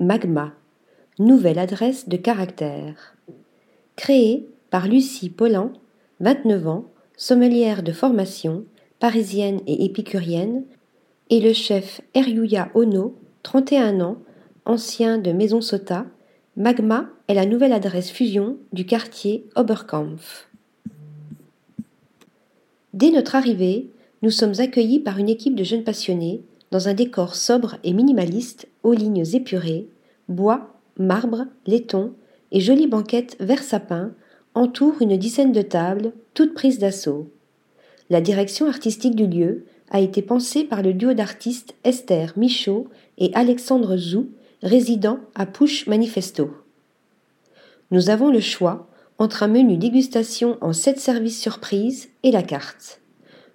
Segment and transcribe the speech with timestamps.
[0.00, 0.54] Magma,
[1.18, 3.18] nouvelle adresse de caractère.
[3.96, 5.74] Créée par Lucie Pollan,
[6.20, 6.86] 29 ans,
[7.18, 8.64] sommelière de formation,
[8.98, 10.64] parisienne et épicurienne,
[11.28, 14.16] et le chef Eryuya Ono, 31 ans,
[14.64, 16.06] ancien de Maison Sota,
[16.56, 20.48] Magma est la nouvelle adresse fusion du quartier Oberkampf.
[22.94, 23.90] Dès notre arrivée,
[24.22, 26.40] nous sommes accueillis par une équipe de jeunes passionnés
[26.70, 29.88] dans un décor sobre et minimaliste aux lignes épurées,
[30.28, 32.12] bois, marbre, laiton
[32.52, 34.12] et jolies banquettes vert sapin
[34.54, 37.30] entourent une dizaine de tables, toutes prises d'assaut.
[38.08, 43.30] La direction artistique du lieu a été pensée par le duo d'artistes Esther Michaud et
[43.34, 44.30] Alexandre Zou,
[44.62, 46.50] résidant à Push Manifesto.
[47.90, 53.00] Nous avons le choix entre un menu dégustation en sept services surprises et la carte.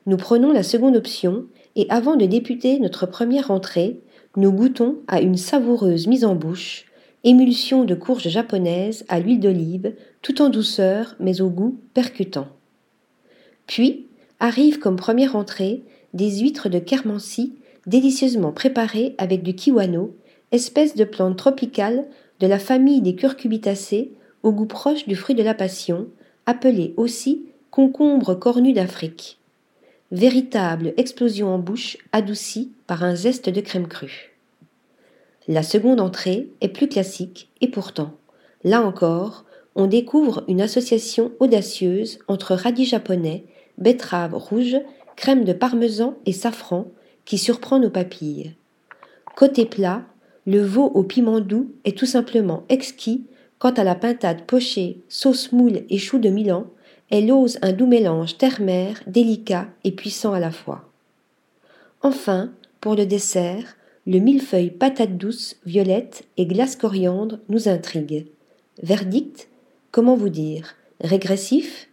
[0.06, 1.46] Nous prenons la seconde option
[1.76, 4.00] et avant de débuter notre première entrée,
[4.38, 6.86] nous goûtons à une savoureuse mise en bouche,
[7.24, 12.48] émulsion de courges japonaises à l'huile d'olive, tout en douceur mais au goût percutant.
[13.68, 14.08] Puis
[14.40, 17.54] arrivent comme première entrée des huîtres de Kermancy
[17.88, 20.16] délicieusement préparées avec du kiwano,
[20.52, 22.06] espèce de plante tropicale
[22.40, 24.12] de la famille des curcubitacées
[24.44, 26.08] au goût proche du fruit de la passion,
[26.46, 29.40] appelé aussi concombre cornu d'Afrique.
[30.12, 34.36] Véritable explosion en bouche adoucie par un zeste de crème crue.
[35.48, 38.14] La seconde entrée est plus classique et pourtant,
[38.64, 43.46] là encore, on découvre une association audacieuse entre radis japonais,
[43.80, 44.78] betterave rouge,
[45.16, 46.86] crème de parmesan et safran
[47.26, 48.54] qui surprend nos papilles.
[49.36, 50.04] Côté plat,
[50.46, 53.26] le veau au piment doux est tout simplement exquis
[53.58, 56.68] quant à la pintade pochée, sauce moule et choux de Milan,
[57.12, 60.90] elle ose un doux mélange terre-mer, délicat et puissant à la fois.
[62.02, 63.76] Enfin, pour le dessert,
[64.08, 68.28] le millefeuille patate douce, violette et glace coriandre nous intrigue.
[68.82, 69.50] Verdict
[69.92, 71.90] Comment vous dire Régressif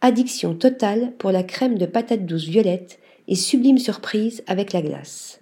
[0.00, 2.98] Addiction totale pour la crème de patate douce violette
[3.28, 5.40] et sublime surprise avec la glace.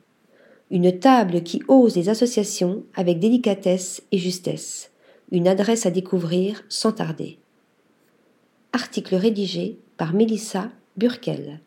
[0.71, 4.91] Une table qui ose les associations avec délicatesse et justesse.
[5.31, 7.39] Une adresse à découvrir sans tarder.
[8.75, 11.61] Article rédigé par Mélissa Burkel.